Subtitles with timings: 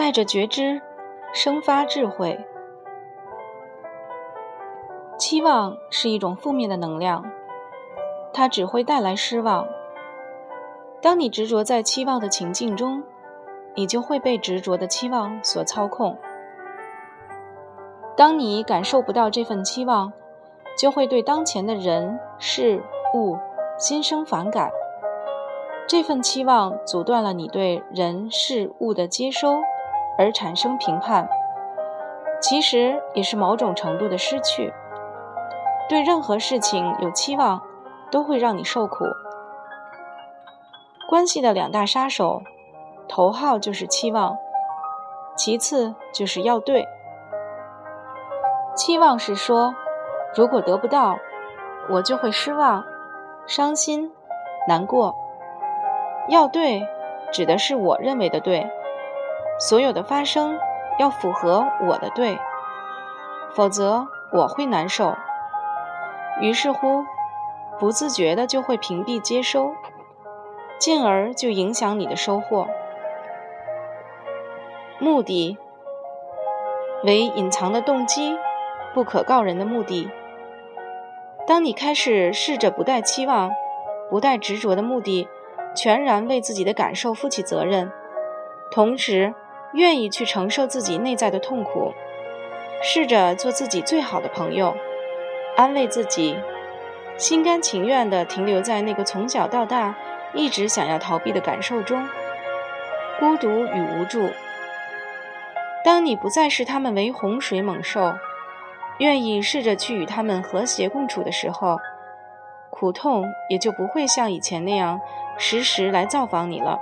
[0.00, 0.80] 带着觉知，
[1.34, 2.42] 生发智慧。
[5.18, 7.30] 期望是一种负面的能量，
[8.32, 9.68] 它只会带来失望。
[11.02, 13.02] 当你执着在期望的情境中，
[13.74, 16.16] 你就会被执着的期望所操控。
[18.16, 20.14] 当你感受不到这份期望，
[20.78, 23.36] 就会对当前的人事物
[23.76, 24.70] 心生反感。
[25.86, 29.60] 这份期望阻断了你对人事物的接收，
[30.20, 31.26] 而产生评判，
[32.42, 34.70] 其实也是某种程度的失去。
[35.88, 37.62] 对任何事情有期望，
[38.10, 39.06] 都会让你受苦。
[41.08, 42.42] 关系的两大杀手，
[43.08, 44.36] 头号就是期望，
[45.34, 46.86] 其次就是要对。
[48.76, 49.74] 期望是说，
[50.34, 51.16] 如果得不到，
[51.88, 52.84] 我就会失望、
[53.46, 54.12] 伤心、
[54.68, 55.16] 难过。
[56.28, 56.86] 要对，
[57.32, 58.70] 指的是我认为的对，
[59.60, 60.58] 所有的发生
[60.98, 62.38] 要符合我的对，
[63.54, 65.14] 否则我会难受。
[66.40, 67.04] 于是乎，
[67.78, 69.72] 不自觉的就会屏蔽接收，
[70.78, 72.66] 进而就影响你的收获。
[74.98, 75.56] 目的
[77.04, 78.38] 为隐藏的动机，
[78.94, 80.10] 不可告人的目的。
[81.46, 83.52] 当你开始试着不带期望、
[84.08, 85.28] 不带执着的目的。
[85.72, 87.92] 全然为自己的感受负起责任，
[88.72, 89.32] 同时
[89.72, 91.92] 愿意去承受自己内在的痛苦，
[92.82, 94.76] 试着做自己最好的朋友，
[95.56, 96.36] 安慰自己，
[97.16, 99.94] 心甘情愿地停留在那个从小到大
[100.34, 102.08] 一直想要逃避的感受中，
[103.18, 104.30] 孤独与无助。
[105.84, 108.14] 当你不再视他们为洪水猛兽，
[108.98, 111.78] 愿意试着去与他们和谐共处的时候，
[112.70, 115.00] 苦痛也就不会像以前那样。
[115.42, 116.78] 时时来造访你了，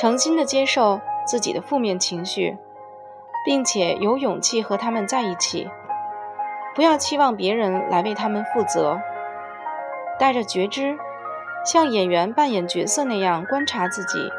[0.00, 2.56] 诚心的接受自己的负面情绪，
[3.44, 5.70] 并且有勇气和他们在一起，
[6.74, 8.98] 不要期望别人来为他们负责。
[10.18, 10.98] 带着觉知，
[11.66, 14.30] 像演员扮演角色那样观察自己，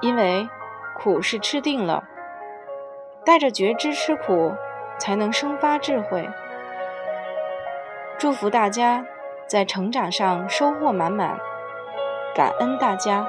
[0.00, 0.48] 因为
[0.96, 2.04] 苦是吃定了。
[3.26, 4.54] 带着觉知吃苦，
[4.98, 6.26] 才能生发智慧。
[8.16, 9.04] 祝福大家。
[9.46, 11.38] 在成长上收获满满，
[12.34, 13.26] 感恩大家。